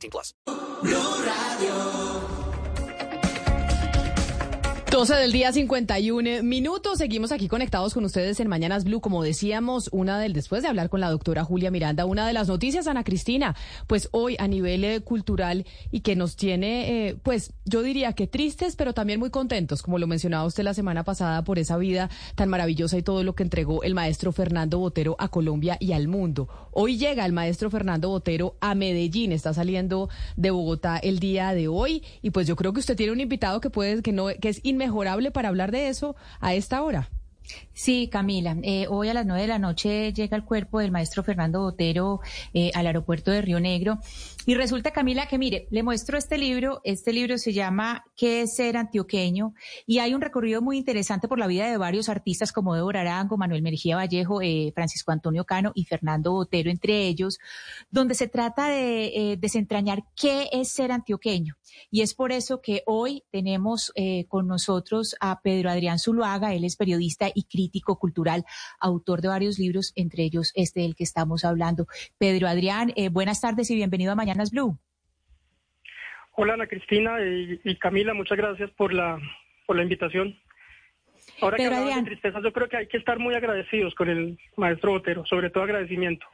[0.00, 0.34] 18 plus.
[4.90, 6.98] 12 del día, 51 minutos.
[6.98, 9.00] Seguimos aquí conectados con ustedes en Mañanas Blue.
[9.00, 12.48] Como decíamos, una del después de hablar con la doctora Julia Miranda, una de las
[12.48, 13.54] noticias, Ana Cristina,
[13.86, 18.26] pues hoy a nivel eh, cultural y que nos tiene, eh, pues yo diría que
[18.26, 22.10] tristes, pero también muy contentos, como lo mencionaba usted la semana pasada, por esa vida
[22.34, 26.08] tan maravillosa y todo lo que entregó el maestro Fernando Botero a Colombia y al
[26.08, 26.48] mundo.
[26.72, 31.68] Hoy llega el maestro Fernando Botero a Medellín, está saliendo de Bogotá el día de
[31.68, 34.48] hoy y pues yo creo que usted tiene un invitado que puede, que no, que
[34.48, 37.08] es inmejorable para hablar de eso a esta hora.
[37.80, 38.58] Sí, Camila.
[38.62, 42.20] Eh, hoy a las nueve de la noche llega el cuerpo del maestro Fernando Botero
[42.52, 44.00] eh, al aeropuerto de Río Negro.
[44.44, 46.82] Y resulta, Camila, que mire, le muestro este libro.
[46.84, 49.54] Este libro se llama ¿Qué es ser antioqueño?
[49.86, 53.38] Y hay un recorrido muy interesante por la vida de varios artistas como Débora Arango,
[53.38, 57.38] Manuel Mergía Vallejo, eh, Francisco Antonio Cano y Fernando Botero, entre ellos,
[57.90, 61.56] donde se trata de desentrañar qué es ser antioqueño.
[61.90, 63.92] Y es por eso que hoy tenemos
[64.28, 66.52] con nosotros a Pedro Adrián Zuluaga.
[66.52, 68.44] Él es periodista y crítico cultural,
[68.80, 71.86] autor de varios libros, entre ellos este del que estamos hablando.
[72.18, 74.78] Pedro Adrián, eh, buenas tardes y bienvenido a Mañanas Blue.
[76.32, 79.18] Hola Ana Cristina y, Camila, muchas gracias por la,
[79.66, 80.38] por la invitación.
[81.40, 84.38] Ahora que hablamos de tristeza, yo creo que hay que estar muy agradecidos con el
[84.56, 86.26] maestro Botero, sobre todo agradecimiento.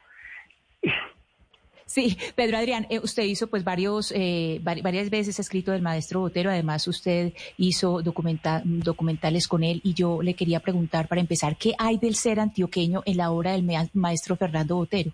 [1.87, 6.49] Sí, Pedro Adrián, eh, usted hizo pues varios, eh, varias veces escrito del maestro Botero,
[6.49, 11.97] además usted hizo documentales con él y yo le quería preguntar para empezar, ¿qué hay
[11.97, 15.11] del ser antioqueño en la obra del maestro Fernando Botero?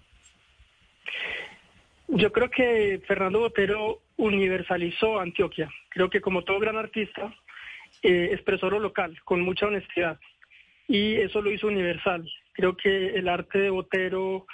[2.07, 5.69] Yo creo que Fernando Botero universalizó Antioquia.
[5.89, 7.33] Creo que como todo gran artista,
[8.01, 10.19] eh, expresó lo local con mucha honestidad
[10.87, 12.27] y eso lo hizo universal.
[12.53, 14.47] Creo que el arte de Botero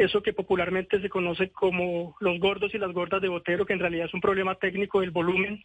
[0.00, 3.80] eso que popularmente se conoce como los gordos y las gordas de Botero, que en
[3.80, 5.62] realidad es un problema técnico del volumen,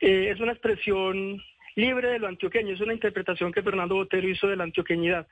[0.00, 1.42] eh, es una expresión
[1.74, 5.26] libre de lo antioqueño, es una interpretación que Fernando Botero hizo de la antioqueñidad.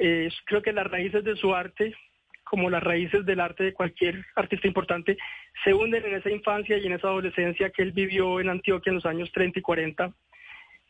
[0.00, 1.94] Eh, creo que las raíces de su arte,
[2.42, 5.16] como las raíces del arte de cualquier artista importante,
[5.62, 8.96] se hunden en esa infancia y en esa adolescencia que él vivió en Antioquia en
[8.96, 10.12] los años 30 y 40,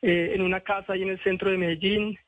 [0.01, 2.19] eh, en una casa ahí en el centro de Medellín,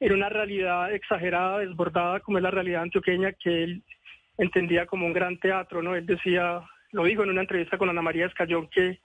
[0.00, 3.82] en una realidad exagerada, desbordada, como es la realidad antioqueña que él
[4.38, 5.94] entendía como un gran teatro, ¿no?
[5.94, 6.62] Él decía,
[6.92, 9.00] lo dijo en una entrevista con Ana María Escayón, que,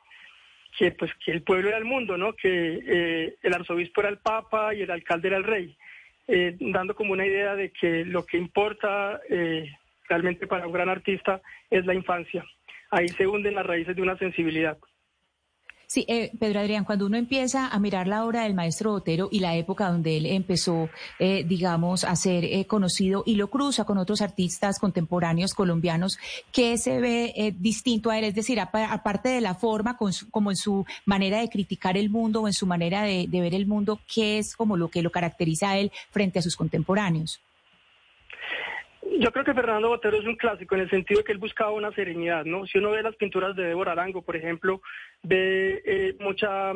[0.77, 2.33] que, pues, que el pueblo era el mundo, ¿no?
[2.33, 5.75] Que eh, el arzobispo era el papa y el alcalde era el rey,
[6.27, 9.69] eh, dando como una idea de que lo que importa eh,
[10.07, 12.45] realmente para un gran artista es la infancia.
[12.91, 14.77] Ahí se hunden las raíces de una sensibilidad.
[15.88, 19.39] Sí, eh, Pedro Adrián, cuando uno empieza a mirar la obra del maestro Botero y
[19.39, 20.89] la época donde él empezó,
[21.19, 26.17] eh, digamos, a ser eh, conocido y lo cruza con otros artistas contemporáneos colombianos,
[26.51, 28.25] ¿qué se ve distinto a él?
[28.25, 29.97] Es decir, aparte de la forma,
[30.31, 33.53] como en su manera de criticar el mundo o en su manera de, de ver
[33.53, 37.39] el mundo, ¿qué es como lo que lo caracteriza a él frente a sus contemporáneos?
[39.19, 41.72] Yo creo que Fernando Botero es un clásico en el sentido de que él buscaba
[41.72, 42.66] una serenidad, ¿no?
[42.66, 44.81] Si uno ve las pinturas de Débora Arango, por ejemplo,
[45.22, 46.72] ve eh, mucha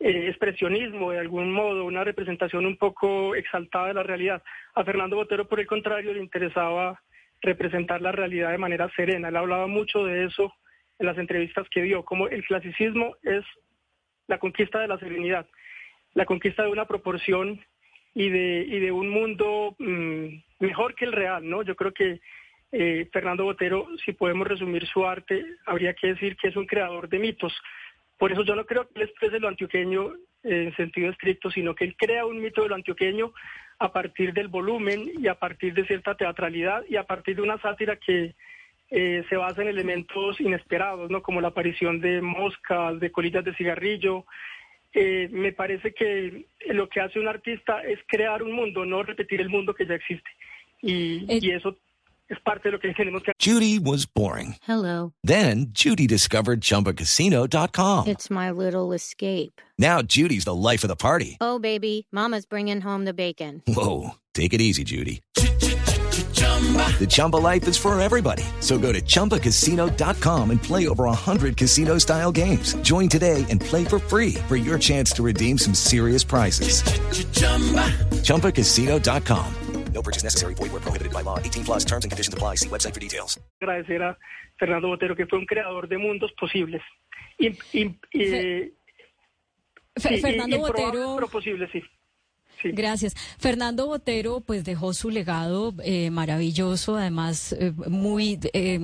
[0.00, 4.42] eh, expresionismo de algún modo, una representación un poco exaltada de la realidad.
[4.74, 7.00] A Fernando Botero, por el contrario, le interesaba
[7.40, 9.28] representar la realidad de manera serena.
[9.28, 10.52] Él hablaba mucho de eso
[10.98, 13.44] en las entrevistas que dio, como el clasicismo es
[14.26, 15.46] la conquista de la serenidad,
[16.14, 17.60] la conquista de una proporción
[18.18, 20.26] y de, y de un mundo mm,
[20.58, 21.62] mejor que el real, ¿no?
[21.62, 22.20] Yo creo que
[22.72, 27.08] eh, Fernando Botero, si podemos resumir su arte, habría que decir que es un creador
[27.08, 27.56] de mitos.
[28.18, 31.84] Por eso yo no creo que él exprese lo antioqueño en sentido estricto, sino que
[31.84, 33.32] él crea un mito de lo antioqueño
[33.78, 37.58] a partir del volumen y a partir de cierta teatralidad y a partir de una
[37.58, 38.34] sátira que
[38.90, 41.22] eh, se basa en elementos inesperados, ¿no?
[41.22, 44.24] Como la aparición de moscas, de colillas de cigarrillo,
[45.00, 49.40] eh, me parece que lo que hace un artista es crear un mundo, no repetir
[49.40, 50.28] el mundo que ya existe.
[50.82, 51.76] Y, y eso
[52.28, 54.56] es parte de lo que tenemos que Judy was boring.
[54.66, 55.12] Hello.
[55.22, 58.08] Then Judy discovered chumbacasino.com.
[58.08, 59.60] It's my little escape.
[59.78, 61.36] Now Judy's the life of the party.
[61.40, 63.62] Oh, baby, Mama's bringing home the bacon.
[63.66, 64.16] Whoa.
[64.34, 65.20] Take it easy, Judy.
[66.98, 68.42] The Chumba life is for everybody.
[68.60, 72.74] So go to ChumbaCasino.com and play over 100 casino style games.
[72.82, 76.82] Join today and play for free for your chance to redeem some serious prizes.
[78.24, 79.54] ChumbaCasino.com.
[79.94, 80.54] No purchase necessary.
[80.54, 81.38] Void where prohibited by law.
[81.38, 82.56] 18 plus terms and conditions apply.
[82.56, 83.38] See website for details.
[83.62, 84.16] Agradecer a
[84.58, 86.82] Fernando Botero, que fue un creador de mundos posibles.
[87.38, 88.70] Y, y- y-
[89.98, 91.14] Fe- sí, y- Fernando improbables, Botero.
[91.16, 91.82] pero posibles, sí.
[92.64, 93.14] Gracias.
[93.38, 98.78] Fernando Botero, pues dejó su legado eh, maravilloso, además eh, muy, eh,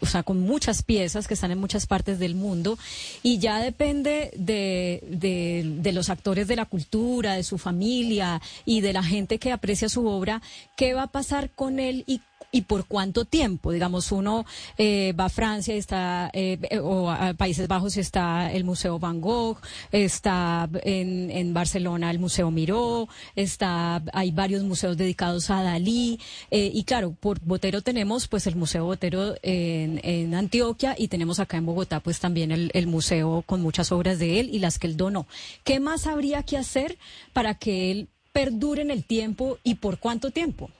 [0.00, 2.78] o sea, con muchas piezas que están en muchas partes del mundo
[3.22, 8.80] y ya depende de, de, de los actores de la cultura, de su familia y
[8.80, 10.42] de la gente que aprecia su obra,
[10.76, 12.20] qué va a pasar con él y
[12.52, 13.72] y por cuánto tiempo.
[13.72, 14.44] Digamos, uno
[14.78, 19.58] eh, va a Francia está, eh, o a Países Bajos está el Museo Van Gogh,
[19.92, 26.18] está en, en Barcelona el Museo Miró, está, hay varios museos dedicados a Dalí,
[26.50, 31.40] eh, y claro, por Botero tenemos pues el Museo Botero en, en Antioquia y tenemos
[31.40, 34.78] acá en Bogotá pues también el, el museo con muchas obras de él y las
[34.78, 35.26] que él donó.
[35.64, 36.98] ¿Qué más habría que hacer
[37.32, 40.70] para que él perdure en el tiempo y por cuánto tiempo?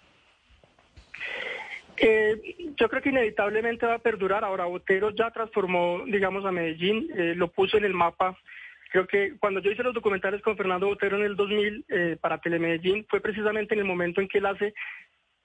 [2.02, 4.43] Eh, yo creo que inevitablemente va a perdurar.
[4.43, 8.38] Ahora, Botero ya transformó, digamos, a Medellín, eh, lo puso en el mapa.
[8.91, 12.38] Creo que cuando yo hice los documentales con Fernando Botero en el 2000 eh, para
[12.38, 14.73] Telemedellín, fue precisamente en el momento en que él hace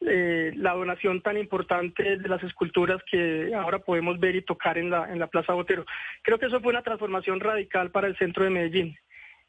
[0.01, 4.89] eh, la donación tan importante de las esculturas que ahora podemos ver y tocar en
[4.89, 5.85] la, en la Plaza Botero.
[6.21, 8.97] Creo que eso fue una transformación radical para el centro de Medellín.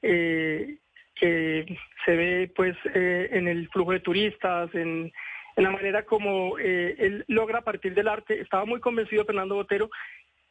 [0.03, 0.79] Eh,
[1.15, 5.11] que se ve pues eh, en el flujo de turistas, en,
[5.57, 8.41] en la manera como eh, él logra a partir del arte.
[8.41, 9.91] Estaba muy convencido Fernando Botero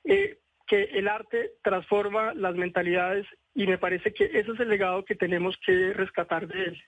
[0.04, 5.06] eh, que el arte transforma las mentalidades y me parece que ese es el legado
[5.06, 6.84] que tenemos que rescatar de él,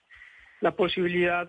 [0.60, 1.48] la posibilidad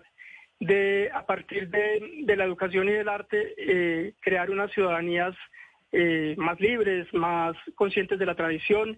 [0.60, 5.34] de a partir de, la educación y del arte eh, crear unas ciudadanías
[5.90, 8.96] eh, más libres, más conscientes de la tradición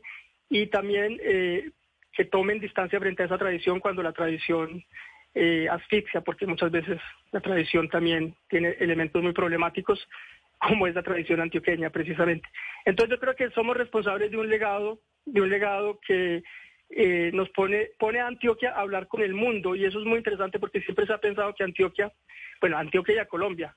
[0.50, 4.84] y también que tomen distancia frente a esa tradición cuando la tradición
[5.34, 6.98] eh, asfixia, porque muchas veces
[7.30, 10.06] la tradición también tiene elementos muy problemáticos,
[10.58, 12.48] como es la tradición antioqueña precisamente.
[12.84, 16.42] Entonces yo creo que somos responsables de un legado, de un legado que
[16.90, 20.18] eh, nos pone, pone a Antioquia a hablar con el mundo y eso es muy
[20.18, 22.12] interesante porque siempre se ha pensado que Antioquia,
[22.60, 23.74] bueno, Antioquia y a Colombia,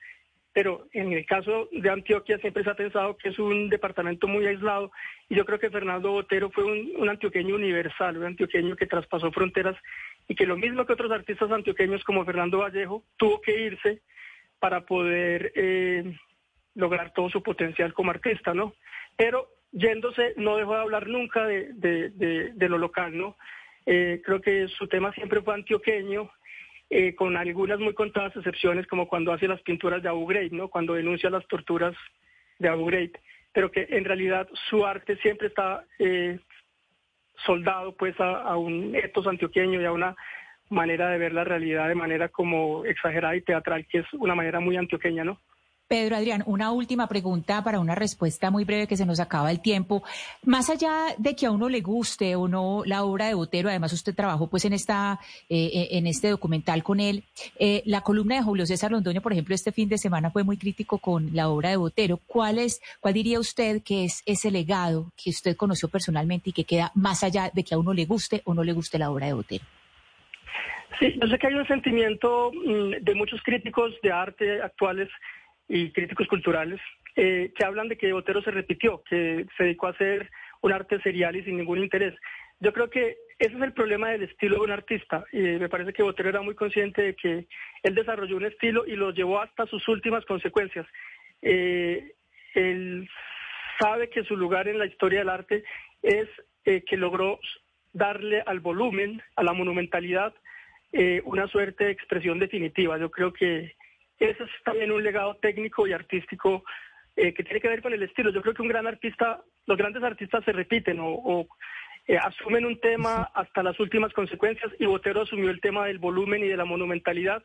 [0.51, 4.45] pero en el caso de Antioquia siempre se ha pensado que es un departamento muy
[4.45, 4.91] aislado
[5.29, 9.31] y yo creo que Fernando Botero fue un, un antioqueño universal, un antioqueño que traspasó
[9.31, 9.77] fronteras
[10.27, 14.01] y que lo mismo que otros artistas antioqueños como Fernando Vallejo tuvo que irse
[14.60, 16.18] para poder eh,
[16.74, 18.74] lograr todo su potencial como artista, ¿no?
[19.16, 23.38] Pero yéndose no dejó de hablar nunca de, lo local, ¿no?
[23.86, 26.31] Eh, creo que su tema siempre fue antioqueño,
[26.89, 30.69] eh, con algunas muy contadas excepciones, como cuando hace las pinturas de Abu Ghraib, ¿no?
[30.69, 31.95] Cuando denuncia las torturas
[32.57, 33.12] de Abu Ghraib,
[33.54, 35.86] pero que en realidad su arte siempre está
[37.45, 40.15] soldado pues a, un etos antioqueño y a una
[40.69, 44.59] manera de ver la realidad de manera como exagerada y teatral, que es una manera
[44.59, 45.39] muy antioqueña, ¿no?
[45.87, 49.61] Pedro Adrián, una última pregunta para una respuesta muy breve que se nos acaba el
[49.61, 50.03] tiempo.
[50.43, 53.93] Más allá de que a uno le guste o no la obra de Botero, además
[53.93, 57.23] usted trabajó pues en esta eh, en este documental con él.
[57.59, 60.57] Eh, la columna de Julio César Londoño, por ejemplo, este fin de semana fue muy
[60.57, 62.17] crítico con la obra de Botero.
[62.25, 66.63] ¿Cuál es, cuál diría usted que es ese legado que usted conoció personalmente y que
[66.63, 69.27] queda más allá de que a uno le guste o no le guste la obra
[69.27, 69.65] de Botero?
[71.00, 75.10] Sí, yo sé que hay un sentimiento mm, de muchos críticos de arte actuales
[75.67, 76.79] y críticos culturales
[77.15, 80.29] eh, que hablan de que Botero se repitió, que se dedicó a hacer
[80.62, 82.13] un arte serial y sin ningún interés.
[82.60, 85.25] Yo creo que ese es el problema del estilo de un artista.
[85.31, 87.48] Y me parece que Botero era muy consciente de que
[87.84, 90.86] él desarrolló un estilo y lo llevó hasta sus últimas consecuencias.
[91.41, 92.13] Eh,
[92.53, 93.10] él
[93.79, 95.63] sabe que su lugar en la historia del arte
[96.01, 96.27] es
[96.65, 97.39] eh, que logró
[97.91, 100.34] darle al volumen, a la monumentalidad,
[100.91, 102.98] eh, una suerte de expresión definitiva.
[102.98, 103.75] Yo creo que
[104.19, 106.63] ese es también un legado técnico y artístico
[107.15, 108.31] eh, que tiene que ver con el estilo.
[108.31, 111.48] Yo creo que un gran artista, los grandes artistas se repiten o, o
[112.07, 116.43] eh, asumen un tema hasta las últimas consecuencias y Botero asumió el tema del volumen
[116.43, 117.41] y de la monumentalidad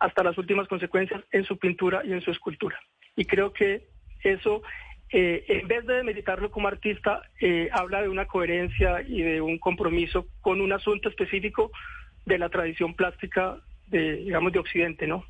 [0.00, 2.78] hasta las últimas consecuencias en su pintura y en su escultura.
[3.14, 3.86] Y creo que
[4.24, 4.62] eso,
[5.10, 7.22] eh, en vez de meditarlo como artista,
[7.72, 11.70] habla de una coherencia y de un compromiso con un asunto específico
[12.26, 15.24] de la tradición plástica de, digamos, de Occidente, ¿no?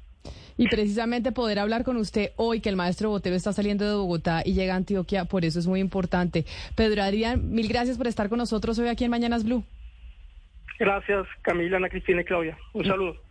[0.56, 4.42] Y precisamente poder hablar con usted hoy que el maestro Botero está saliendo de Bogotá
[4.44, 6.46] y llega a Antioquia, por eso es muy importante.
[6.74, 9.64] Pedro Adrián, mil gracias por estar con nosotros hoy aquí en Mañanas Blue.
[10.78, 12.56] Gracias, Camila, Ana Cristina y Claudia.
[12.74, 13.16] Un saludo.